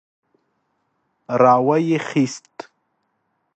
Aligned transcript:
را 1.41 1.55
وايي 1.65 1.97
خيست. 2.07 2.53